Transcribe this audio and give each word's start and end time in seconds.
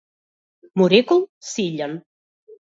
му 0.77 0.85
рекол 0.95 1.21
Силјан. 1.53 1.93